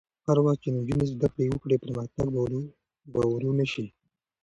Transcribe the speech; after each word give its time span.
هر 0.25 0.37
وخت 0.45 0.59
چې 0.63 0.69
نجونې 0.77 1.05
زده 1.13 1.27
کړه 1.33 1.45
وکړي، 1.49 1.75
پرمختګ 1.83 2.27
به 3.13 3.21
ورو 3.31 3.51
نه 3.59 3.65
شي. 3.71 3.85